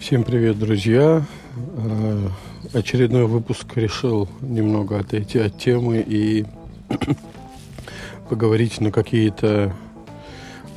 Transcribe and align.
Всем 0.00 0.24
привет, 0.24 0.58
друзья! 0.58 1.22
Э, 1.76 2.28
очередной 2.72 3.26
выпуск 3.26 3.76
решил 3.76 4.30
немного 4.40 4.98
отойти 4.98 5.38
от 5.38 5.58
темы 5.58 6.02
и 6.04 6.46
поговорить 8.30 8.80
на 8.80 8.92
какие-то 8.92 9.76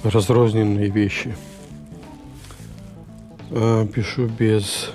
разрозненные 0.04 0.90
вещи. 0.90 1.38
Э, 3.52 3.88
пишу 3.88 4.28
без 4.28 4.90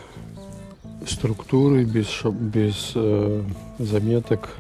структуры, 1.07 1.85
без, 1.85 2.22
без 2.25 2.93
э, 2.96 3.43
заметок, 3.79 4.50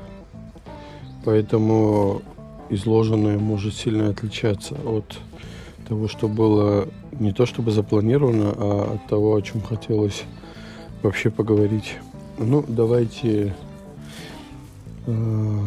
поэтому 1.26 2.22
изложенное 2.70 3.38
может 3.38 3.74
сильно 3.74 4.08
отличаться 4.08 4.76
от 4.76 5.18
того, 5.86 6.08
что 6.08 6.28
было 6.28 6.88
не 7.12 7.32
то 7.32 7.46
чтобы 7.46 7.70
запланировано, 7.70 8.54
а 8.56 8.94
от 8.94 9.06
того, 9.08 9.34
о 9.34 9.42
чем 9.42 9.60
хотелось 9.62 10.24
вообще 11.02 11.30
поговорить. 11.30 11.96
Ну, 12.38 12.64
давайте 12.66 13.54
э, 15.06 15.64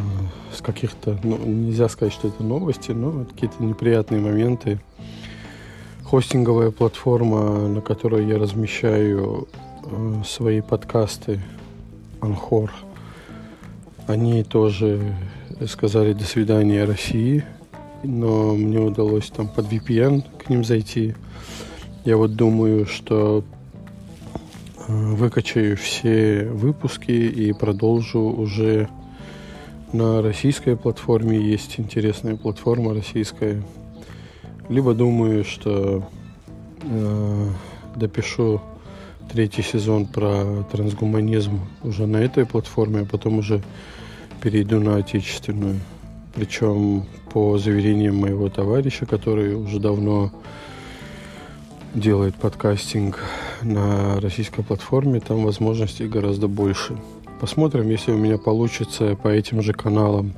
с 0.53 0.62
каких-то, 0.62 1.20
ну, 1.23 1.38
нельзя 1.38 1.89
сказать, 1.89 2.13
что 2.13 2.27
это 2.27 2.44
новости, 2.44 2.91
но 2.91 3.26
какие-то 3.26 3.63
неприятные 3.63 4.22
моменты. 4.22 4.80
Хостинговая 6.03 6.72
платформа, 6.72 7.67
на 7.67 7.81
которой 7.81 8.25
я 8.28 8.38
размещаю 8.38 9.48
э, 9.86 10.22
свои 10.25 10.62
подкасты, 10.62 11.41
Анхор, 12.22 12.72
они 14.08 14.44
тоже 14.44 15.16
сказали 15.67 16.14
до 16.14 16.23
свидания 16.23 16.84
России– 16.84 17.44
но 18.04 18.55
мне 18.55 18.80
удалось 18.80 19.30
там 19.30 19.48
под 19.48 19.72
VPN 19.72 20.23
к 20.38 20.50
ним 20.50 20.64
зайти. 20.64 21.16
Я 22.04 22.18
вот 22.18 22.36
думаю, 22.36 22.86
что 22.86 23.44
э, 24.88 25.14
выкачаю 25.14 25.78
все 25.78 26.45
выпуски 26.45 27.12
и 27.12 27.53
продолжу 27.53 28.22
уже 28.22 28.90
на 29.94 30.22
российской 30.22 30.75
платформе. 30.75 31.40
Есть 31.40 31.80
интересная 31.80 32.36
платформа 32.36 32.94
российская. 32.94 33.62
Либо 34.70 34.94
думаю, 34.94 35.44
что 35.44 36.08
э, 36.84 37.47
допишу 37.95 38.62
третий 39.31 39.62
сезон 39.62 40.06
про 40.06 40.64
трансгуманизм 40.72 41.59
уже 41.84 42.08
на 42.08 42.18
этой 42.18 42.45
платформе, 42.45 43.02
а 43.02 43.06
потом 43.06 43.40
уже 43.40 43.62
перейду 44.42 44.80
на 44.80 44.97
отечественную. 44.97 45.80
Причем 46.34 47.06
по 47.34 47.58
заверениям 47.58 48.16
моего 48.16 48.50
товарища, 48.50 49.06
который 49.06 49.56
уже 49.56 49.80
давно 49.80 50.32
делает 51.94 52.36
подкастинг 52.36 53.20
на 53.62 54.20
российской 54.22 54.64
платформе, 54.64 55.20
там 55.20 55.44
возможностей 55.44 56.08
гораздо 56.08 56.48
больше. 56.48 56.98
Посмотрим, 57.40 57.90
если 57.90 58.12
у 58.12 58.18
меня 58.18 58.38
получится 58.38 59.16
по 59.16 59.28
этим 59.28 59.62
же 59.62 59.74
каналам 59.74 60.34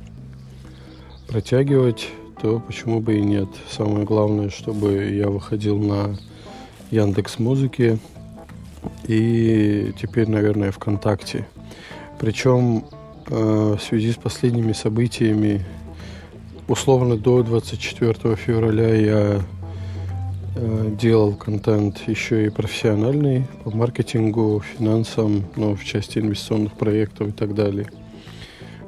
протягивать, 1.28 2.08
то 2.40 2.60
почему 2.60 3.00
бы 3.00 3.18
и 3.18 3.22
нет. 3.22 3.48
Самое 3.70 4.04
главное, 4.04 4.50
чтобы 4.50 5.10
я 5.12 5.28
выходил 5.28 5.78
на 5.78 6.16
Яндекс 6.90 7.38
Музыке 7.38 7.98
и 9.06 9.92
теперь, 10.00 10.28
наверное, 10.28 10.72
ВКонтакте. 10.72 11.46
Причем 12.18 12.84
э, 13.28 13.76
в 13.78 13.82
связи 13.82 14.12
с 14.12 14.16
последними 14.16 14.72
событиями 14.72 15.64
условно 16.68 17.16
до 17.16 17.42
24 17.42 18.36
февраля 18.36 18.94
я 18.94 19.42
э, 20.56 20.90
делал 20.98 21.34
контент 21.34 22.02
еще 22.06 22.46
и 22.46 22.50
профессиональный 22.50 23.46
по 23.64 23.70
маркетингу, 23.70 24.62
финансам, 24.76 25.44
ну, 25.56 25.74
в 25.74 25.84
части 25.84 26.18
инвестиционных 26.18 26.72
проектов 26.72 27.28
и 27.28 27.32
так 27.32 27.54
далее. 27.54 27.88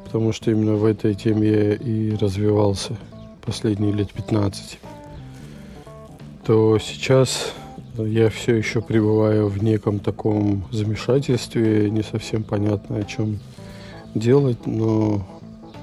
Потому 0.04 0.32
что 0.32 0.50
именно 0.50 0.74
в 0.74 0.84
этой 0.84 1.14
теме 1.14 1.48
я 1.48 1.74
и 1.74 2.16
развивался 2.16 2.96
последние 3.44 3.92
лет 3.92 4.12
15. 4.12 4.78
То 6.46 6.78
сейчас 6.78 7.52
я 7.98 8.30
все 8.30 8.54
еще 8.54 8.80
пребываю 8.82 9.48
в 9.48 9.62
неком 9.62 9.98
таком 10.00 10.64
замешательстве, 10.70 11.90
не 11.90 12.02
совсем 12.02 12.44
понятно, 12.44 12.98
о 12.98 13.04
чем 13.04 13.38
делать, 14.14 14.66
но 14.66 15.26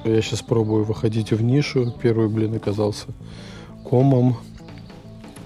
я 0.04 0.22
сейчас 0.22 0.42
пробую 0.42 0.84
выходить 0.84 1.32
в 1.32 1.42
нишу. 1.42 1.94
Первый 2.02 2.28
блин 2.28 2.56
оказался 2.56 3.08
комом. 3.84 4.38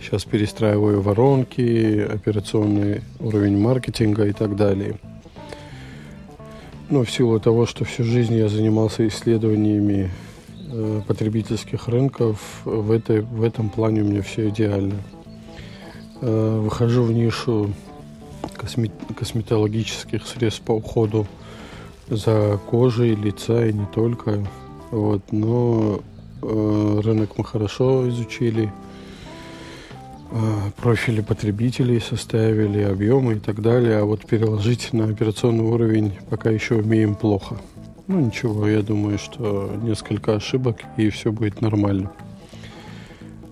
Сейчас 0.02 0.26
перестраиваю 0.26 1.02
воронки, 1.02 2.00
операционный 2.02 3.02
уровень 3.20 3.58
маркетинга 3.58 4.26
и 4.26 4.32
так 4.32 4.56
далее. 4.56 5.00
Но 6.90 7.04
в 7.04 7.12
силу 7.12 7.40
того, 7.40 7.66
что 7.66 7.84
всю 7.84 8.04
жизнь 8.04 8.34
я 8.34 8.48
занимался 8.48 9.06
исследованиями 9.08 10.10
э, 10.72 11.02
потребительских 11.06 11.90
рынков, 11.90 12.62
в, 12.64 12.92
этой, 12.92 13.22
в 13.22 13.44
этом 13.44 13.70
плане 13.70 14.02
у 14.02 14.06
меня 14.06 14.22
все 14.22 14.50
идеально. 14.50 14.96
Э, 16.22 16.60
выхожу 16.64 17.04
в 17.04 17.12
нишу 17.12 17.74
косме, 18.56 18.92
косметологических 19.18 20.26
средств 20.26 20.62
по 20.62 20.72
уходу 20.72 21.28
за 22.10 22.60
кожей 22.70 23.16
лица 23.16 23.66
и 23.66 23.74
не 23.74 23.86
только. 23.86 24.46
Вот, 24.92 25.22
но 25.32 26.00
э, 26.42 27.02
рынок 27.04 27.38
мы 27.38 27.44
хорошо 27.44 28.08
изучили, 28.10 28.72
э, 30.32 30.36
профили 30.78 31.22
потребителей 31.22 32.00
составили, 32.00 32.82
объемы 32.84 33.34
и 33.34 33.40
так 33.40 33.62
далее. 33.62 34.00
А 34.00 34.06
вот 34.06 34.26
переложить 34.26 34.94
на 34.94 35.06
операционный 35.06 35.66
уровень 35.66 36.14
пока 36.30 36.50
еще 36.50 36.76
умеем 36.76 37.16
плохо. 37.16 37.58
Ну 38.08 38.22
ничего, 38.22 38.68
я 38.68 38.82
думаю, 38.82 39.18
что 39.18 39.70
несколько 39.82 40.36
ошибок 40.36 40.78
и 40.96 41.10
все 41.10 41.32
будет 41.34 41.60
нормально. 41.60 42.12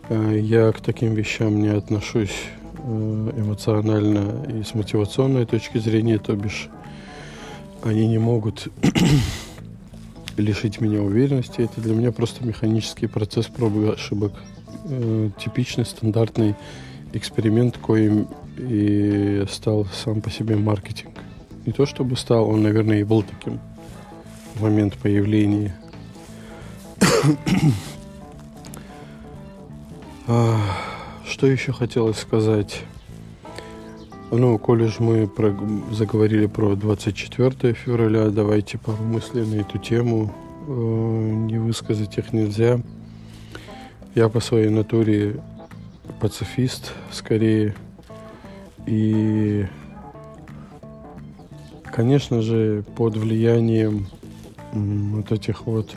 Э, 0.08 0.40
я 0.40 0.72
к 0.72 0.80
таким 0.80 1.14
вещам 1.14 1.62
не 1.62 1.70
отношусь 1.70 2.46
э, 2.78 3.32
эмоционально 3.36 4.46
и 4.48 4.64
с 4.64 4.74
мотивационной 4.74 5.46
точки 5.46 5.78
зрения, 5.80 6.20
то 6.20 6.34
бишь 6.36 6.70
они 7.86 8.08
не 8.08 8.18
могут 8.18 8.68
лишить 10.38 10.82
меня 10.82 11.02
уверенности. 11.02 11.62
Это 11.62 11.80
для 11.82 11.94
меня 11.94 12.12
просто 12.12 12.44
механический 12.44 13.06
процесс 13.06 13.46
пробы 13.46 13.94
ошибок. 13.94 14.34
Э, 14.86 15.30
типичный, 15.40 15.86
стандартный 15.86 16.56
эксперимент, 17.14 17.78
коим 17.78 18.28
и 18.58 19.46
стал 19.50 19.86
сам 19.86 20.22
по 20.22 20.32
себе 20.32 20.56
маркетинг. 20.56 21.14
Не 21.68 21.74
то 21.74 21.86
чтобы 21.86 22.18
стал, 22.18 22.50
он, 22.50 22.64
наверное, 22.64 23.02
и 23.02 23.04
был 23.04 23.22
таким 23.22 23.60
в 24.56 24.64
момент 24.64 24.98
появления. 24.98 25.76
а, 30.28 30.60
что 31.28 31.46
еще 31.46 31.72
хотелось 31.72 32.18
сказать? 32.18 32.82
Ну, 34.38 34.60
коли 34.60 34.88
же 34.88 35.02
мы 35.02 35.28
про, 35.28 35.56
заговорили 35.92 36.48
про 36.48 36.76
24 36.76 37.74
февраля, 37.74 38.30
давайте 38.30 38.78
пару 38.78 39.02
мыслей 39.02 39.46
на 39.46 39.62
эту 39.62 39.78
тему. 39.78 40.34
Э, 40.68 40.72
не 40.72 41.58
высказать 41.58 42.18
их 42.18 42.34
нельзя. 42.34 42.82
Я 44.14 44.28
по 44.28 44.42
своей 44.42 44.68
натуре 44.68 45.42
пацифист 46.20 46.92
скорее. 47.12 47.76
И, 48.86 49.66
конечно 51.86 52.42
же, 52.42 52.84
под 52.98 53.16
влиянием 53.16 54.08
вот 54.74 55.32
этих 55.32 55.66
вот 55.66 55.96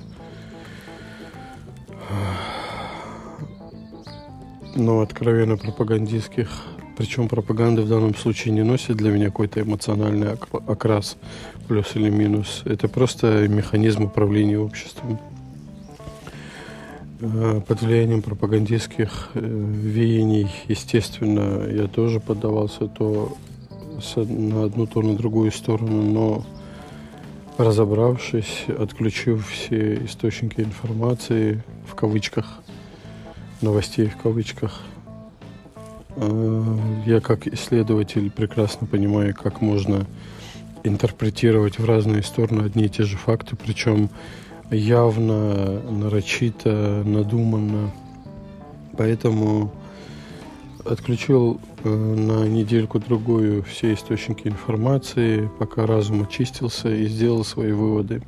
ну, 4.76 5.00
откровенно 5.00 5.56
пропагандистских 5.56 6.49
причем 6.99 7.29
пропаганда 7.29 7.83
в 7.83 7.89
данном 7.89 8.12
случае 8.17 8.53
не 8.53 8.65
носит 8.65 8.97
для 8.97 9.12
меня 9.12 9.27
какой-то 9.27 9.61
эмоциональный 9.61 10.33
окрас, 10.33 11.17
плюс 11.69 11.95
или 11.95 12.11
минус. 12.11 12.62
Это 12.65 12.89
просто 12.89 13.47
механизм 13.47 14.06
управления 14.06 14.59
обществом. 14.59 15.21
Э, 17.21 17.61
под 17.65 17.83
влиянием 17.83 18.21
пропагандистских 18.21 19.31
э, 19.35 19.41
веяний, 19.41 20.50
естественно, 20.67 21.69
я 21.71 21.87
тоже 21.87 22.19
поддавался 22.19 22.89
то 22.89 23.37
на 24.17 24.65
одну, 24.65 24.89
то 24.89 25.00
на 25.00 25.15
другую 25.15 25.53
сторону, 25.53 26.03
но 26.03 26.47
разобравшись, 27.59 28.65
отключив 28.77 29.49
все 29.49 30.05
источники 30.05 30.62
информации, 30.62 31.62
в 31.87 31.95
кавычках, 31.95 32.59
новостей 33.62 34.06
в 34.09 34.17
кавычках, 34.17 34.83
я 37.06 37.20
как 37.20 37.47
исследователь 37.47 38.31
прекрасно 38.31 38.87
понимаю, 38.87 39.35
как 39.35 39.61
можно 39.61 40.06
интерпретировать 40.85 41.79
в 41.79 41.85
разные 41.85 42.23
стороны 42.23 42.62
одни 42.62 42.85
и 42.85 42.88
те 42.88 43.05
же 43.05 43.17
факты, 43.17 43.56
причем 43.56 44.11
явно, 44.70 45.81
нарочито, 45.81 47.03
надуманно. 47.05 47.93
Поэтому 48.97 49.73
отключил 50.85 51.61
э, 51.85 51.88
на 51.88 52.49
недельку-другую 52.49 53.62
все 53.62 53.94
источники 53.94 54.49
информации, 54.49 55.50
пока 55.59 55.87
разум 55.87 56.23
очистился 56.23 56.88
и 56.88 57.06
сделал 57.06 57.44
свои 57.44 57.73
выводы. 57.73 58.23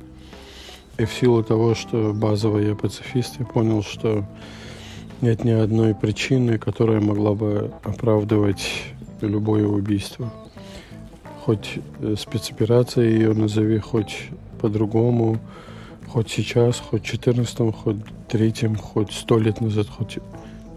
И 0.97 1.05
в 1.05 1.13
силу 1.13 1.43
того, 1.43 1.73
что 1.75 2.13
базово 2.13 2.59
я 2.59 2.75
пацифист, 2.75 3.35
я 3.39 3.45
понял, 3.45 3.83
что 3.83 4.25
нет 5.21 5.43
ни 5.43 5.51
одной 5.51 5.93
причины, 5.93 6.57
которая 6.57 6.99
могла 6.99 7.33
бы 7.33 7.71
оправдывать 7.83 8.67
любое 9.21 9.65
убийство. 9.67 10.31
Хоть 11.45 11.79
э, 11.99 12.15
спецоперация 12.17 13.05
ее 13.05 13.33
назови, 13.33 13.79
хоть 13.79 14.29
по-другому, 14.59 15.39
хоть 16.07 16.29
сейчас, 16.29 16.79
хоть 16.79 17.03
14 17.03 17.73
хоть 17.73 17.97
третьем, 18.27 18.75
хоть 18.75 19.11
сто 19.11 19.39
лет 19.39 19.61
назад, 19.61 19.87
хоть 19.87 20.19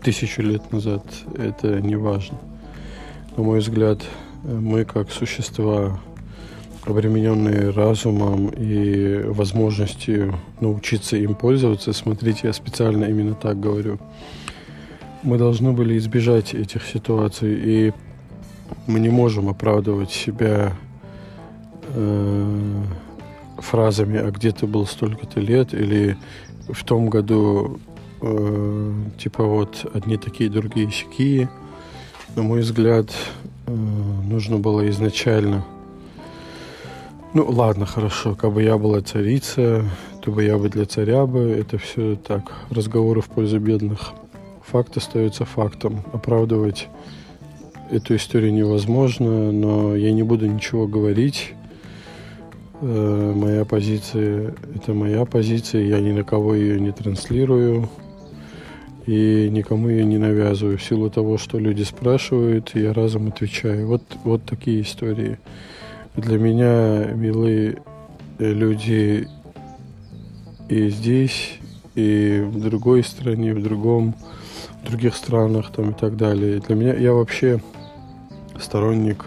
тысячу 0.03 0.43
лет 0.43 0.73
назад, 0.73 1.05
это 1.37 1.81
не 1.81 1.97
важно. 1.97 2.39
На 3.37 3.43
мой 3.43 3.61
взгляд, 3.61 4.03
мы 4.43 4.85
как 4.85 5.11
существа, 5.11 5.99
обремененные 6.87 7.71
разумом 7.71 8.49
и 8.49 9.23
возможностью 9.25 10.39
научиться 10.61 11.17
им 11.17 11.35
пользоваться, 11.35 11.93
смотрите, 11.93 12.41
я 12.45 12.53
специально 12.53 13.05
именно 13.05 13.35
так 13.35 13.59
говорю, 13.59 13.99
мы 15.23 15.39
должны 15.39 15.73
были 15.73 15.97
избежать 15.97 16.55
этих 16.55 16.87
ситуаций, 16.87 17.55
и 17.55 17.93
мы 18.87 19.01
не 19.01 19.09
можем 19.09 19.49
оправдывать 19.49 20.11
себя 20.11 20.77
э, 21.89 22.83
фразами 23.59 24.19
«а 24.19 24.31
где 24.31 24.53
ты 24.53 24.67
был 24.67 24.87
столько-то 24.87 25.41
лет» 25.41 25.73
или 25.73 26.19
«в 26.69 26.85
том 26.85 27.09
году 27.09 27.81
э, 28.21 28.93
типа 29.19 29.45
вот 29.45 29.87
одни 29.95 30.19
такие, 30.19 30.51
другие 30.51 30.91
сякие. 30.91 31.49
На 32.37 32.43
мой 32.43 32.61
взгляд, 32.61 33.11
э, 33.67 33.75
нужно 33.75 34.59
было 34.59 34.89
изначально... 34.91 35.65
Ну, 37.35 37.51
ладно, 37.51 37.85
хорошо, 37.85 38.37
как 38.37 38.53
бы 38.53 38.63
я 38.63 38.79
была 38.79 39.01
царица, 39.01 39.85
то 40.23 40.31
бы 40.31 40.45
я 40.45 40.57
бы 40.57 40.69
для 40.69 40.85
царя 40.85 41.27
бы, 41.27 41.41
это 41.41 41.79
все 41.79 42.15
так, 42.15 42.53
разговоры 42.71 43.23
в 43.23 43.27
пользу 43.27 43.59
бедных. 43.59 44.13
Факт 44.67 44.97
остается 44.97 45.45
фактом. 45.45 46.05
Оправдывать 46.13 46.87
эту 47.91 48.15
историю 48.15 48.55
невозможно, 48.55 49.51
но 49.51 49.97
я 49.97 50.13
не 50.13 50.23
буду 50.23 50.47
ничего 50.47 50.87
говорить. 50.87 51.55
Э, 52.81 53.33
моя 53.35 53.65
позиция– 53.65 54.55
это 54.77 54.95
моя 54.95 55.25
позиция, 55.25 55.83
я 55.83 55.99
ни 55.99 56.13
на 56.13 56.23
кого 56.23 56.55
ее 56.55 56.79
не 56.79 56.93
транслирую 56.93 57.89
и 59.07 59.49
никому 59.51 59.89
ее 59.89 60.05
не 60.05 60.19
навязываю. 60.19 60.79
В 60.79 60.85
силу 60.85 61.11
того, 61.11 61.37
что 61.39 61.59
люди 61.59 61.83
спрашивают, 61.83 62.71
я 62.75 62.93
разом 62.93 63.27
отвечаю. 63.27 63.89
Вот, 63.89 64.03
вот 64.23 64.45
такие 64.45 64.83
истории. 64.83 65.41
Для 66.17 66.39
меня 66.39 67.07
милые 67.13 67.83
люди 68.39 69.29
и 70.69 70.89
здесь, 70.89 71.59
и 71.95 72.41
в 72.47 72.61
другой 72.61 73.03
стране, 73.03 73.53
в 73.53 73.63
другом, 73.63 74.15
в 74.83 74.87
других 74.87 75.17
странах 75.17 75.73
там 75.73 75.91
и 75.91 75.95
так 75.95 76.17
далее. 76.17 76.61
Для 76.61 76.77
меня 76.77 76.95
я 76.95 77.13
вообще 77.13 77.61
сторонник 78.61 79.27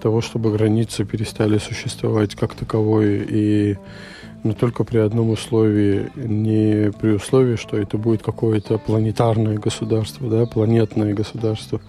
того, 0.00 0.20
чтобы 0.20 0.52
границы 0.52 1.04
перестали 1.04 1.58
существовать 1.58 2.34
как 2.36 2.54
таковой 2.54 3.26
и 3.28 3.78
но 4.44 4.52
только 4.52 4.84
при 4.84 4.98
одном 4.98 5.30
условии, 5.30 6.10
не 6.14 6.92
при 6.92 7.12
условии, 7.12 7.56
что 7.56 7.78
это 7.78 7.96
будет 7.96 8.22
какое-то 8.22 8.76
планетарное 8.76 9.56
государство, 9.56 10.28
да, 10.28 10.44
планетное 10.44 11.14
государство, 11.14 11.80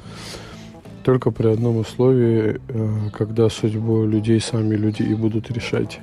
только 1.06 1.32
при 1.32 1.48
одном 1.48 1.78
условии, 1.78 2.60
э, 2.68 3.10
когда 3.14 3.50
судьбу 3.50 4.06
людей 4.06 4.42
сами 4.42 4.76
люди 4.76 5.04
и 5.04 5.14
будут 5.14 5.50
решать. 5.52 6.00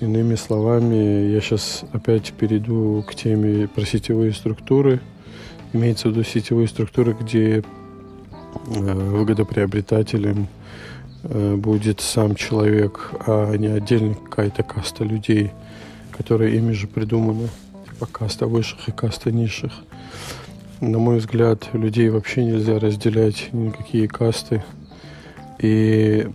Иными 0.00 0.36
словами, 0.36 1.32
я 1.32 1.40
сейчас 1.40 1.84
опять 1.92 2.32
перейду 2.32 3.04
к 3.08 3.14
теме 3.14 3.66
про 3.66 3.84
сетевые 3.84 4.32
структуры. 4.32 5.00
Имеется 5.72 6.08
в 6.08 6.12
виду 6.12 6.22
сетевые 6.22 6.68
структуры, 6.68 7.16
где 7.18 7.58
э, 7.58 7.62
выгодоприобретателем 8.70 10.46
Э, 11.22 11.54
будет 11.56 12.00
сам 12.00 12.34
человек, 12.34 13.10
а 13.26 13.54
не 13.56 13.66
отдельно 13.66 14.14
какая-то 14.14 14.62
каста 14.62 15.04
людей, 15.04 15.52
которые 16.16 16.56
ими 16.56 16.72
же 16.72 16.86
придуманы. 16.86 17.48
Типа 17.88 18.06
каста 18.06 18.46
высших 18.46 18.88
и 18.88 18.92
каста 18.92 19.30
низших. 19.30 19.72
На 20.80 20.98
мой 20.98 21.18
взгляд, 21.18 21.68
людей 21.72 22.08
вообще 22.08 22.44
нельзя 22.44 22.78
разделять 22.78 23.52
ни 23.52 23.66
на 23.66 23.72
какие 23.72 24.06
касты. 24.06 24.62
И 25.58 26.26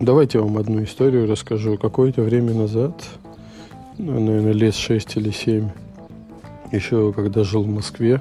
давайте 0.00 0.38
я 0.38 0.44
вам 0.44 0.56
одну 0.56 0.82
историю 0.84 1.30
расскажу. 1.30 1.76
Какое-то 1.76 2.22
время 2.22 2.54
назад, 2.54 3.04
наверное, 3.98 4.52
лет 4.52 4.74
шесть 4.74 5.16
или 5.16 5.30
семь, 5.30 5.68
еще 6.72 7.12
когда 7.12 7.44
жил 7.44 7.62
в 7.62 7.68
Москве, 7.68 8.20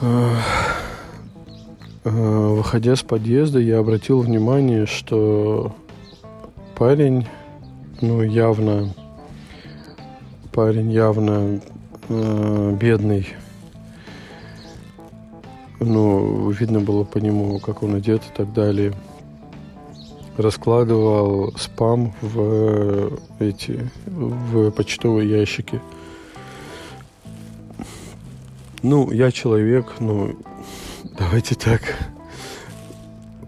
э, 0.00 0.34
Э, 2.02 2.10
выходя 2.10 2.96
с 2.96 3.02
подъезда, 3.02 3.58
я 3.58 3.78
обратил 3.78 4.20
внимание, 4.20 4.86
что 4.86 5.74
парень, 6.74 7.26
ну, 8.00 8.22
явно, 8.22 8.94
парень 10.50 10.90
явно 10.90 11.60
э, 12.08 12.76
бедный. 12.80 13.28
Ну, 15.80 16.50
видно 16.50 16.80
было 16.80 17.04
по 17.04 17.18
нему, 17.18 17.58
как 17.58 17.82
он 17.82 17.94
одет 17.94 18.22
и 18.22 18.36
так 18.36 18.52
далее. 18.52 18.92
Раскладывал 20.36 21.52
спам 21.58 22.14
в 22.20 23.18
эти, 23.38 23.90
в 24.06 24.70
почтовые 24.70 25.28
ящики. 25.28 25.80
Ну, 28.82 29.10
я 29.10 29.30
человек, 29.30 29.94
ну, 30.00 30.36
Давайте 31.20 31.54
так. 31.54 31.82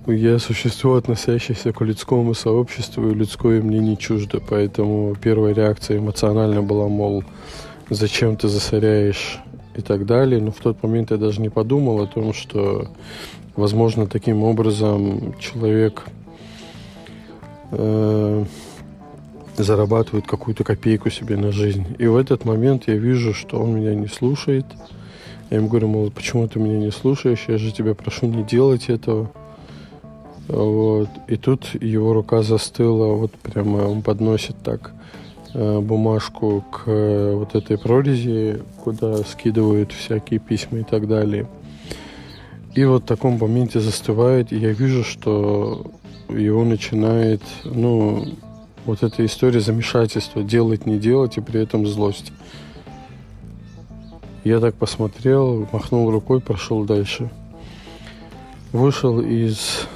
Я 0.07 0.39
существо, 0.39 0.97
относящееся 0.97 1.73
к 1.73 1.81
людскому 1.81 2.35
сообществу, 2.35 3.11
и 3.11 3.15
людское 3.15 3.63
мне 3.63 3.79
не 3.79 3.97
чуждо, 3.97 4.43
поэтому 4.47 5.15
первая 5.15 5.55
реакция 5.55 5.97
эмоционально 5.97 6.63
была, 6.63 6.89
мол, 6.89 7.25
зачем 7.89 8.37
ты 8.37 8.49
засоряешь 8.49 9.41
и 9.77 9.81
так 9.81 10.07
далее. 10.07 10.41
Но 10.41 10.51
в 10.51 10.59
тот 10.59 10.83
момент 10.83 11.11
я 11.11 11.17
даже 11.17 11.41
не 11.41 11.49
подумал 11.49 12.03
о 12.03 12.07
том, 12.07 12.33
что, 12.33 12.89
возможно, 13.57 14.07
таким 14.07 14.43
образом 14.43 15.35
человек 15.39 16.05
э, 17.71 18.45
зарабатывает 19.57 20.27
какую-то 20.27 20.65
копейку 20.65 21.11
себе 21.11 21.37
на 21.37 21.53
жизнь. 21.53 21.87
И 21.99 22.07
в 22.07 22.17
этот 22.17 22.45
момент 22.45 22.85
я 22.87 22.95
вижу, 22.95 23.35
что 23.35 23.61
он 23.61 23.75
меня 23.75 23.95
не 23.95 24.09
слушает– 24.09 24.67
я 25.53 25.59
им 25.59 25.69
говорю, 25.69 25.89
мол, 25.89 26.11
почему 26.11 26.49
ты 26.49 26.59
меня 26.59 26.79
не 26.79 26.91
слушаешь? 26.91 27.45
Я 27.47 27.59
же 27.59 27.73
тебя 27.73 27.95
прошу 27.95 28.25
не 28.25 28.43
делать 28.43 28.89
этого. 28.89 29.31
Вот. 30.49 31.11
И 31.29 31.37
тут 31.37 31.75
его 31.79 32.15
рука 32.15 32.41
застыла, 32.41 33.13
вот 33.13 33.33
прямо 33.33 33.87
он 33.87 34.01
подносит 34.01 34.57
так 34.65 34.93
бумажку 35.55 36.65
к 36.71 36.85
э, 36.87 37.35
вот 37.35 37.55
этой 37.55 37.77
прорези, 37.77 38.63
куда 38.83 39.19
скидывают 39.19 39.93
всякие 39.93 40.41
письма 40.41 40.79
и 40.79 40.83
так 40.83 41.07
далее. 41.07 41.47
И 42.75 42.85
вот 42.85 43.03
в 43.03 43.07
таком 43.07 43.39
моменте 43.39 43.81
застывает, 43.81 44.53
и 44.53 44.57
я 44.57 44.73
вижу, 44.73 45.05
что 45.05 45.85
его 46.31 46.65
начинает, 46.65 47.43
ну, 47.65 48.25
вот 48.87 49.03
эта 49.03 49.25
история 49.27 49.61
замешательства, 49.61 50.43
делать, 50.43 50.87
не 50.87 50.99
делать, 50.99 51.37
и 51.37 51.43
при 51.43 51.61
этом 51.61 51.87
злость. 51.87 52.33
Я 54.43 54.59
так 54.59 54.75
посмотрел, 54.75 55.69
махнул 55.71 56.11
рукой, 56.11 56.41
прошел 56.41 56.85
дальше. 56.85 57.31
Вышел 58.73 59.21
из... 59.21 59.87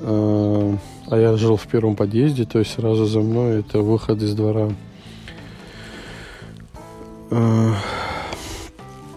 Э, 0.00 0.76
а 1.10 1.16
я 1.16 1.36
жил 1.38 1.56
в 1.56 1.66
первом 1.66 1.96
подъезде, 1.96 2.44
то 2.44 2.58
есть 2.58 2.72
сразу 2.72 3.06
за 3.06 3.20
мной 3.20 3.60
это 3.60 3.80
выход 3.80 4.22
из 4.22 4.34
двора. 4.34 4.68
Э, 7.30 7.72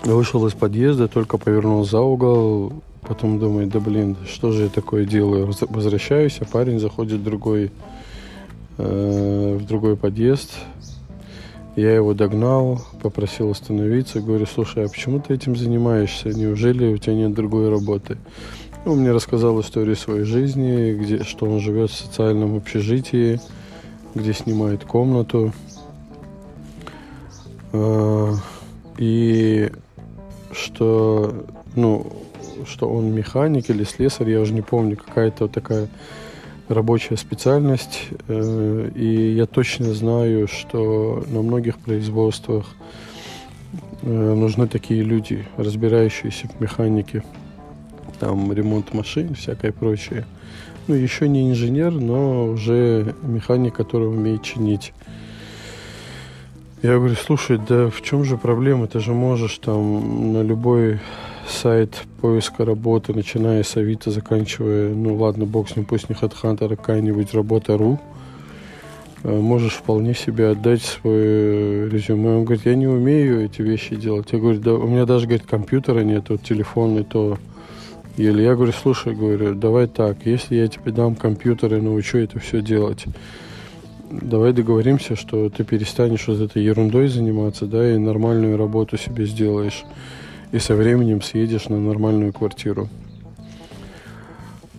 вышел 0.03 0.45
из 0.47 0.53
подъезда, 0.53 1.07
только 1.07 1.37
повернул 1.37 1.85
за 1.85 2.01
угол, 2.01 2.73
потом 3.01 3.39
думает, 3.39 3.69
да 3.69 3.79
блин, 3.79 4.17
что 4.27 4.51
же 4.51 4.63
я 4.63 4.69
такое 4.69 5.05
делаю? 5.05 5.51
Возвращаюсь, 5.69 6.37
а 6.39 6.45
парень 6.45 6.79
заходит 6.79 7.21
в 7.21 7.23
другой, 7.23 7.71
э, 8.77 9.57
в 9.59 9.65
другой 9.65 9.95
подъезд, 9.95 10.51
я 11.77 11.95
его 11.95 12.13
догнал, 12.13 12.81
попросил 13.01 13.49
остановиться, 13.49 14.19
говорю, 14.19 14.45
слушай, 14.45 14.85
а 14.85 14.89
почему 14.89 15.21
ты 15.21 15.33
этим 15.33 15.55
занимаешься? 15.55 16.29
Неужели 16.29 16.93
у 16.93 16.97
тебя 16.97 17.15
нет 17.15 17.33
другой 17.33 17.69
работы? 17.69 18.17
Он 18.85 18.99
мне 18.99 19.11
рассказал 19.11 19.61
историю 19.61 19.95
своей 19.95 20.23
жизни, 20.23 20.93
где, 20.93 21.23
что 21.23 21.45
он 21.45 21.59
живет 21.61 21.91
в 21.91 21.95
социальном 21.95 22.57
общежитии, 22.57 23.39
где 24.15 24.33
снимает 24.33 24.83
комнату. 24.83 25.53
А, 27.73 28.35
и 28.97 29.71
что, 30.51 31.45
ну, 31.75 32.05
что 32.67 32.89
он 32.89 33.13
механик 33.13 33.69
или 33.69 33.83
слесарь, 33.83 34.29
я 34.29 34.41
уже 34.41 34.53
не 34.53 34.61
помню, 34.61 34.97
какая-то 34.97 35.45
вот 35.45 35.53
такая 35.53 35.87
рабочая 36.67 37.17
специальность. 37.17 38.09
Э, 38.27 38.89
и 38.95 39.33
я 39.33 39.45
точно 39.45 39.93
знаю, 39.93 40.47
что 40.47 41.23
на 41.27 41.41
многих 41.41 41.77
производствах 41.77 42.65
э, 44.01 44.33
нужны 44.33 44.67
такие 44.67 45.03
люди, 45.03 45.45
разбирающиеся 45.57 46.47
в 46.47 46.61
механике. 46.61 47.23
Там 48.19 48.51
ремонт 48.53 48.93
машин, 48.93 49.35
всякое 49.35 49.71
прочее. 49.71 50.25
Ну, 50.87 50.95
еще 50.95 51.27
не 51.27 51.49
инженер, 51.49 51.91
но 51.91 52.45
уже 52.45 53.15
механик, 53.21 53.75
который 53.75 54.07
умеет 54.07 54.43
чинить. 54.43 54.93
Я 56.81 56.95
говорю, 56.95 57.13
слушай, 57.13 57.59
да 57.59 57.91
в 57.91 58.01
чем 58.01 58.23
же 58.23 58.37
проблема? 58.37 58.87
Ты 58.87 58.99
же 58.99 59.13
можешь 59.13 59.59
там 59.59 60.33
на 60.33 60.41
любой 60.41 60.99
сайт 61.47 62.01
поиска 62.19 62.65
работы, 62.65 63.13
начиная 63.13 63.61
с 63.61 63.77
Авито, 63.77 64.09
заканчивая, 64.09 64.91
ну 64.91 65.15
ладно, 65.15 65.45
бог 65.45 65.69
с 65.69 65.75
ним, 65.75 65.85
пусть 65.85 66.09
не 66.09 66.15
HeadHunter, 66.15 66.73
а 66.73 66.75
какая-нибудь 66.75 67.35
работа.ру, 67.35 67.99
э, 69.23 69.39
можешь 69.39 69.73
вполне 69.73 70.15
себе 70.15 70.47
отдать 70.49 70.81
свое 70.81 71.87
резюме. 71.87 72.37
Он 72.37 72.45
говорит, 72.45 72.65
я 72.65 72.73
не 72.73 72.87
умею 72.87 73.45
эти 73.45 73.61
вещи 73.61 73.95
делать. 73.95 74.29
Я 74.31 74.39
говорю, 74.39 74.59
да, 74.59 74.73
у 74.73 74.87
меня 74.87 75.05
даже, 75.05 75.27
говорит, 75.27 75.45
компьютера 75.45 75.99
нет, 75.99 76.29
вот 76.29 76.41
телефон 76.41 76.97
и 76.97 77.03
то 77.03 77.37
еле. 78.17 78.43
Я 78.43 78.55
говорю, 78.55 78.71
слушай, 78.71 79.13
говорю, 79.13 79.53
давай 79.53 79.85
так, 79.85 80.25
если 80.25 80.55
я 80.55 80.67
тебе 80.67 80.91
дам 80.91 81.13
компьютер 81.13 81.75
и 81.75 81.79
научу 81.79 82.17
это 82.17 82.39
все 82.39 82.59
делать, 82.59 83.05
давай 84.11 84.53
договоримся, 84.53 85.15
что 85.15 85.49
ты 85.49 85.63
перестанешь 85.63 86.27
вот 86.27 86.39
этой 86.39 86.63
ерундой 86.63 87.07
заниматься, 87.07 87.65
да, 87.65 87.93
и 87.93 87.97
нормальную 87.97 88.57
работу 88.57 88.97
себе 88.97 89.25
сделаешь. 89.25 89.83
И 90.51 90.59
со 90.59 90.75
временем 90.75 91.21
съедешь 91.21 91.69
на 91.69 91.79
нормальную 91.79 92.33
квартиру. 92.33 92.89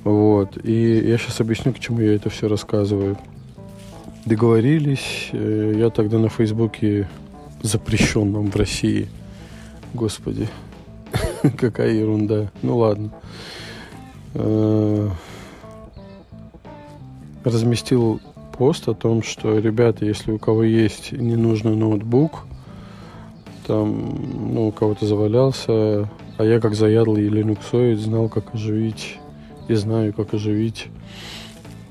Вот. 0.05 0.59
И 0.65 0.99
я 0.99 1.17
сейчас 1.17 1.41
объясню, 1.41 1.73
к 1.73 1.79
чему 1.79 2.01
я 2.01 2.15
это 2.15 2.29
все 2.29 2.49
рассказываю. 2.49 3.17
Договорились. 4.27 5.31
Э, 5.33 5.75
я 5.77 5.91
тогда 5.91 6.19
на 6.19 6.29
Фейсбуке 6.29 7.09
запрещенном 7.63 8.51
в 8.51 8.57
России. 8.57 9.09
Господи, 9.95 10.49
какая 11.59 11.93
ерунда. 11.93 12.51
Ну 12.63 12.77
ладно. 12.79 13.11
Э, 14.35 15.09
разместил 17.45 18.21
пост 18.57 18.89
о 18.89 18.95
том, 18.95 19.23
что, 19.23 19.59
ребята, 19.59 20.05
если 20.05 20.33
у 20.33 20.39
кого 20.39 20.63
есть 20.63 21.13
ненужный 21.13 21.77
ноутбук, 21.77 22.45
там, 23.67 24.55
ну, 24.55 24.69
у 24.69 24.73
кого-то 24.73 25.07
завалялся, 25.07 26.09
а 26.39 26.45
я 26.45 26.61
как 26.61 26.75
заядлый 26.75 27.29
линуксоид 27.29 27.99
знал, 27.99 28.29
как 28.29 28.55
оживить 28.55 29.19
и 29.69 29.75
знаю, 29.75 30.13
как 30.13 30.35
оживить 30.35 30.89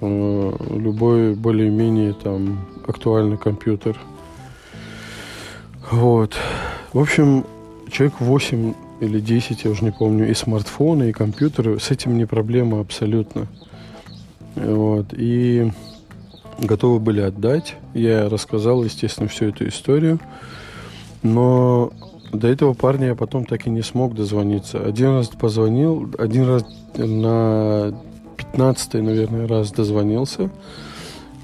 э, 0.01 0.53
любой 0.69 1.35
более-менее 1.35 2.13
там 2.13 2.65
актуальный 2.87 3.37
компьютер. 3.37 3.97
Вот. 5.89 6.35
В 6.93 6.99
общем, 6.99 7.45
человек 7.91 8.19
8 8.19 8.73
или 9.01 9.19
10, 9.19 9.63
я 9.63 9.71
уже 9.71 9.83
не 9.83 9.91
помню, 9.91 10.29
и 10.29 10.33
смартфоны, 10.33 11.09
и 11.09 11.13
компьютеры, 11.13 11.79
с 11.79 11.91
этим 11.91 12.17
не 12.17 12.25
проблема 12.25 12.79
абсолютно. 12.79 13.47
Вот. 14.55 15.07
И 15.13 15.71
готовы 16.61 16.99
были 16.99 17.21
отдать. 17.21 17.75
Я 17.93 18.29
рассказал, 18.29 18.83
естественно, 18.83 19.27
всю 19.27 19.45
эту 19.45 19.67
историю. 19.67 20.19
Но 21.23 21.91
до 22.31 22.47
этого 22.47 22.73
парня 22.73 23.07
я 23.07 23.15
потом 23.15 23.45
так 23.45 23.67
и 23.67 23.69
не 23.69 23.81
смог 23.81 24.15
дозвониться. 24.15 24.83
Один 24.83 25.09
раз 25.09 25.27
позвонил, 25.27 26.09
один 26.17 26.47
раз 26.47 26.65
на 26.95 27.93
15 28.37 28.93
наверное, 28.95 29.47
раз 29.47 29.71
дозвонился. 29.71 30.49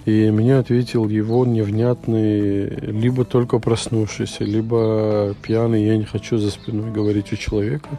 И 0.05 0.31
мне 0.31 0.57
ответил 0.57 1.09
его 1.09 1.45
невнятный, 1.45 2.69
либо 2.69 3.25
только 3.25 3.59
проснувшийся, 3.59 4.45
либо 4.45 5.35
пьяный, 5.41 5.85
я 5.85 5.97
не 5.97 6.05
хочу 6.05 6.37
за 6.37 6.49
спиной 6.49 6.91
говорить 6.91 7.33
у 7.33 7.35
человека, 7.35 7.89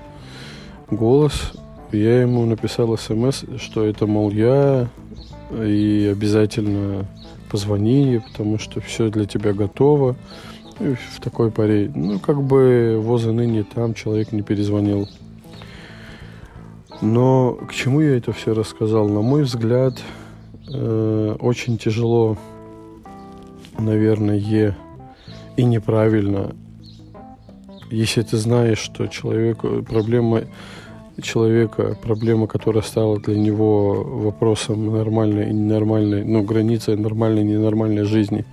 голос. 0.91 1.53
Я 1.93 2.23
ему 2.23 2.47
написал 2.47 2.97
смс, 2.97 3.45
что 3.59 3.85
это, 3.85 4.07
мол, 4.07 4.31
я, 4.31 4.89
и 5.51 6.09
обязательно 6.11 7.07
позвони, 7.51 8.21
потому 8.29 8.59
что 8.59 8.81
все 8.81 9.09
для 9.11 9.25
тебя 9.25 9.53
готово. 9.53 10.17
И 10.81 10.95
в 10.95 11.21
такой 11.21 11.51
паре, 11.51 11.91
ну, 11.95 12.19
как 12.19 12.43
бы 12.43 12.99
воза 13.03 13.33
ныне 13.33 13.65
там 13.65 13.95
человек 13.95 14.33
не 14.33 14.43
перезвонил. 14.43 15.09
Но 17.01 17.53
к 17.69 17.73
чему 17.73 18.01
я 18.01 18.17
это 18.17 18.33
все 18.33 18.55
рассказал? 18.55 19.09
На 19.09 19.21
мой 19.21 19.43
взгляд, 19.43 19.95
э, 20.73 21.37
очень 21.41 21.79
тяжело, 21.79 22.37
наверное, 23.79 24.75
и 25.57 25.65
неправильно, 25.65 26.55
если 27.91 28.23
ты 28.23 28.37
знаешь, 28.37 28.79
что 28.79 29.07
человеку 29.07 29.83
проблема 29.83 30.43
человека, 31.23 31.97
проблема, 32.03 32.47
которая 32.47 32.83
стала 32.83 33.19
для 33.19 33.39
него 33.39 34.03
вопросом 34.03 34.93
нормальной 34.93 35.51
и 35.51 35.53
ненормальной, 35.53 36.25
ну, 36.25 36.43
границей 36.43 36.97
нормальной 36.97 37.43
и 37.43 37.47
ненормальной 37.47 38.05
жизни. 38.05 38.45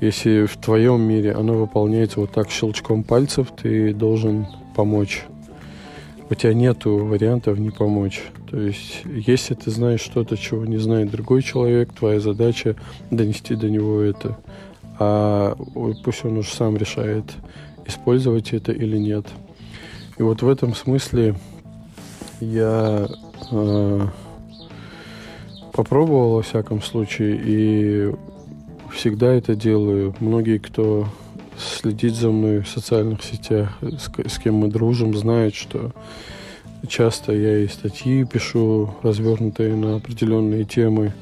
Если 0.00 0.46
в 0.46 0.56
твоем 0.56 1.02
мире 1.02 1.32
оно 1.32 1.54
выполняется 1.54 2.20
вот 2.20 2.32
так 2.32 2.50
щелчком 2.50 3.04
пальцев, 3.04 3.48
ты 3.56 3.94
должен 3.94 4.46
помочь. 4.74 5.24
У 6.30 6.34
тебя 6.34 6.54
нет 6.54 6.84
вариантов 6.84 7.58
не 7.58 7.70
помочь. 7.70 8.22
То 8.50 8.58
есть, 8.58 9.02
если 9.04 9.54
ты 9.54 9.70
знаешь 9.70 10.00
что-то, 10.00 10.36
чего 10.36 10.64
не 10.64 10.78
знает 10.78 11.10
другой 11.10 11.42
человек, 11.42 11.92
твоя 11.92 12.18
задача 12.18 12.76
донести 13.10 13.54
до 13.54 13.68
него 13.68 14.00
это. 14.00 14.38
А 14.98 15.56
пусть 16.04 16.24
он 16.24 16.38
уже 16.38 16.50
сам 16.52 16.76
решает, 16.76 17.24
использовать 17.86 18.52
это 18.52 18.72
или 18.72 18.96
нет. 18.96 19.26
И 20.18 20.22
вот 20.22 20.42
в 20.42 20.48
этом 20.48 20.74
смысле 20.74 21.34
я 22.40 23.08
э, 23.50 24.06
попробовал 25.72 26.36
во 26.36 26.42
всяком 26.42 26.82
случае 26.82 27.40
и 27.44 28.14
всегда 28.92 29.32
это 29.32 29.54
делаю. 29.54 30.14
Многие, 30.20 30.58
кто 30.58 31.06
следит 31.58 32.14
за 32.14 32.30
мной 32.30 32.60
в 32.60 32.68
социальных 32.68 33.22
сетях, 33.22 33.78
с, 33.80 34.08
с 34.08 34.38
кем 34.38 34.54
мы 34.54 34.68
дружим, 34.68 35.16
знают, 35.16 35.54
что 35.54 35.92
часто 36.88 37.32
я 37.32 37.58
и 37.58 37.68
статьи 37.68 38.24
пишу, 38.24 38.94
развернутые 39.02 39.74
на 39.74 39.96
определенные 39.96 40.64
темы, 40.64 41.12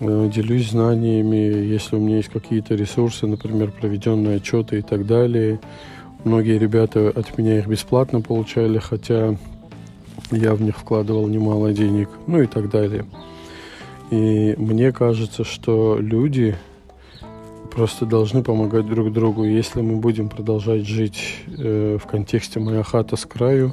э, 0.00 0.30
делюсь 0.34 0.70
знаниями, 0.70 1.36
если 1.36 1.96
у 1.96 2.00
меня 2.00 2.16
есть 2.16 2.28
какие-то 2.28 2.74
ресурсы, 2.74 3.26
например, 3.26 3.72
проведенные 3.72 4.36
отчеты 4.36 4.78
и 4.78 4.82
так 4.82 5.06
далее. 5.06 5.60
Многие 6.24 6.58
ребята 6.58 7.08
от 7.08 7.38
меня 7.38 7.58
их 7.58 7.66
бесплатно 7.66 8.20
получали, 8.20 8.78
хотя 8.78 9.36
я 10.30 10.54
в 10.54 10.62
них 10.62 10.76
вкладывал 10.76 11.26
немало 11.28 11.72
денег, 11.72 12.08
ну 12.26 12.42
и 12.42 12.46
так 12.46 12.70
далее. 12.70 13.04
И 14.10 14.54
мне 14.56 14.92
кажется, 14.92 15.44
что 15.44 15.98
люди 16.00 16.56
просто 17.70 18.06
должны 18.06 18.42
помогать 18.42 18.86
друг 18.86 19.12
другу. 19.12 19.44
Если 19.44 19.80
мы 19.80 19.96
будем 19.96 20.28
продолжать 20.28 20.86
жить 20.86 21.36
э, 21.46 21.98
в 22.02 22.06
контексте 22.06 22.60
«моя 22.60 22.82
хата 22.82 23.16
с 23.16 23.24
краю», 23.26 23.72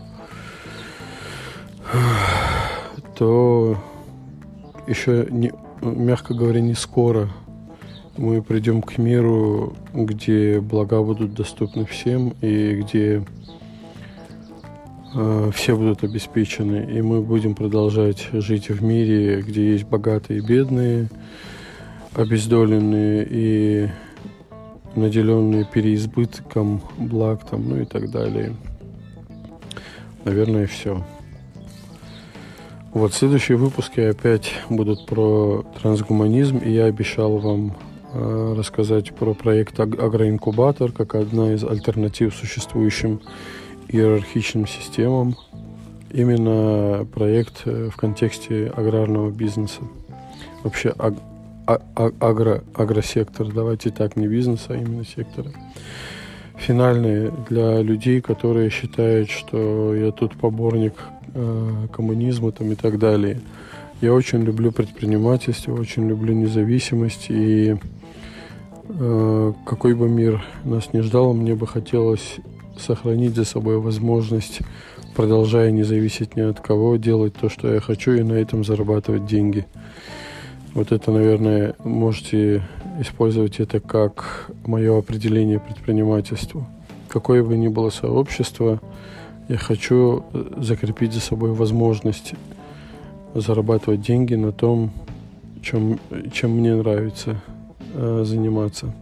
то 3.18 3.78
еще, 4.88 5.28
не, 5.30 5.54
мягко 5.82 6.34
говоря, 6.34 6.62
не 6.62 6.74
скоро 6.74 7.30
мы 8.18 8.42
придем 8.42 8.82
к 8.82 8.98
миру, 8.98 9.76
где 9.94 10.60
блага 10.62 11.02
будут 11.02 11.34
доступны 11.34 11.86
всем 11.86 12.34
и 12.42 12.82
где 12.82 13.26
все 15.54 15.78
будут 15.78 16.04
обеспечены, 16.04 16.88
и 16.92 17.02
мы 17.02 17.22
будем 17.22 17.56
продолжать 17.56 18.28
жить 18.34 18.70
в 18.70 18.84
мире, 18.84 19.42
где 19.42 19.72
есть 19.72 19.86
богатые 19.86 20.40
и 20.40 20.46
бедные, 20.46 21.10
обездоленные 22.14 23.28
и 23.30 23.90
наделенные 24.96 25.66
переизбытком 25.66 26.82
благ, 26.98 27.46
там, 27.50 27.70
ну 27.70 27.82
и 27.82 27.86
так 27.86 28.12
далее. 28.12 28.56
Наверное, 30.24 30.68
все. 30.68 31.06
Вот 32.94 33.14
следующие 33.14 33.58
выпуски 33.58 34.00
опять 34.00 34.54
будут 34.70 35.06
про 35.06 35.66
трансгуманизм, 35.82 36.58
и 36.60 36.72
я 36.72 36.86
обещал 36.86 37.38
вам 37.38 37.76
э, 38.14 38.56
рассказать 38.58 39.14
про 39.14 39.34
проект 39.34 39.80
Агроинкубатор 39.80 40.92
как 40.94 41.16
одна 41.16 41.54
из 41.54 41.64
альтернатив 41.64 42.34
существующим 42.34 43.20
иерархичным 43.88 44.68
системам. 44.68 45.36
Именно 46.12 47.06
проект 47.14 47.64
э, 47.66 47.90
в 47.90 47.98
контексте 47.98 48.72
аграрного 48.76 49.32
бизнеса. 49.32 49.82
Вообще 50.64 50.94
аг, 50.98 51.16
а, 51.68 51.82
а, 51.96 52.12
агро, 52.20 52.64
агросектор, 52.74 53.52
давайте 53.52 53.90
так, 53.90 54.16
не 54.16 54.28
бизнеса, 54.28 54.68
а 54.70 54.76
именно 54.76 55.04
сектора. 55.04 55.52
финальные 56.58 57.34
для 57.50 57.82
людей, 57.82 58.22
которые 58.22 58.70
считают, 58.70 59.30
что 59.30 59.94
я 59.94 60.12
тут 60.12 60.36
поборник 60.38 60.94
э, 61.34 61.88
коммунизма 61.92 62.52
там, 62.52 62.72
и 62.72 62.76
так 62.76 62.98
далее. 62.98 63.42
Я 64.02 64.14
очень 64.14 64.44
люблю 64.44 64.72
предпринимательство, 64.72 65.74
очень 65.74 66.08
люблю 66.08 66.34
независимость 66.34 67.26
и 67.30 67.78
э, 68.88 69.54
какой 69.66 69.96
бы 69.96 70.08
мир 70.08 70.46
нас 70.64 70.94
не 70.94 71.02
ждал, 71.02 71.34
мне 71.34 71.56
бы 71.56 71.66
хотелось 71.68 72.38
сохранить 72.80 73.36
за 73.36 73.46
собой 73.46 73.80
возможность, 73.80 74.60
продолжая 75.16 75.72
не 75.72 75.84
зависеть 75.84 76.36
ни 76.36 76.42
от 76.42 76.60
кого, 76.60 76.98
делать 76.98 77.34
то, 77.34 77.50
что 77.50 77.74
я 77.74 77.80
хочу, 77.80 78.14
и 78.14 78.24
на 78.24 78.34
этом 78.34 78.64
зарабатывать 78.64 79.26
деньги. 79.26 79.66
Вот 80.74 80.92
это, 80.92 81.12
наверное, 81.12 81.76
можете 81.84 82.64
использовать 83.00 83.60
это 83.60 83.80
как 83.80 84.52
мое 84.66 84.98
определение 84.98 85.60
предпринимательству. 85.60 86.68
Какое 87.08 87.44
бы 87.44 87.56
ни 87.56 87.70
было 87.70 87.90
сообщество, 87.90 88.82
я 89.48 89.58
хочу 89.58 90.26
закрепить 90.58 91.14
за 91.14 91.22
собой 91.22 91.52
возможность 91.52 92.34
зарабатывать 93.34 94.02
деньги 94.02 94.36
на 94.36 94.52
том, 94.52 94.92
чем, 95.62 96.00
чем 96.32 96.52
мне 96.52 96.76
нравится 96.76 97.42
э, 97.94 98.24
заниматься. 98.26 98.94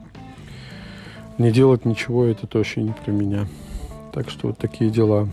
Не 1.38 1.52
делать 1.52 1.86
ничего, 1.86 2.26
это 2.26 2.48
точно 2.48 2.82
не 2.82 2.92
про 2.92 3.12
меня. 3.12 3.48
Так 4.14 4.30
что 4.30 4.48
вот 4.48 4.58
такие 4.58 4.92
дела. 4.92 5.28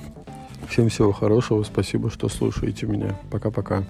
Всем 0.69 0.89
всего 0.89 1.13
хорошего. 1.13 1.63
Спасибо, 1.63 2.11
что 2.11 2.29
слушаете 2.29 2.87
меня. 2.87 3.17
Пока-пока. 3.31 3.85